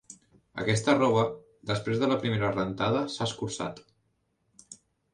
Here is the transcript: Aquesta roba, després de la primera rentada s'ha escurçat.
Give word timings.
Aquesta 0.63 0.95
roba, 0.97 1.25
després 1.73 2.03
de 2.05 2.11
la 2.13 2.19
primera 2.25 2.51
rentada 2.57 3.07
s'ha 3.19 3.31
escurçat. 3.31 3.87